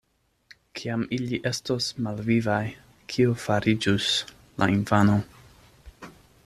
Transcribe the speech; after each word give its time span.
Kiam 0.79 1.03
ili 1.17 1.39
estos 1.49 1.89
malvivaj, 2.07 2.65
kio 3.15 3.37
fariĝus 3.45 4.09
la 4.63 4.71
infano? 4.79 5.19